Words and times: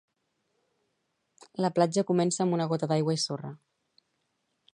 La 1.65 1.69
platja 1.75 2.05
comença 2.13 2.43
amb 2.47 2.59
una 2.59 2.69
gota 2.73 2.91
d'aigua 2.93 3.19
i 3.19 3.23
sorra 3.27 3.57